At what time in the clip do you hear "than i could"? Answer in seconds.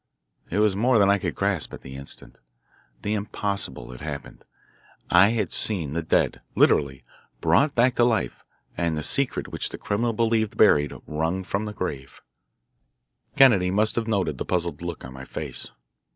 0.97-1.35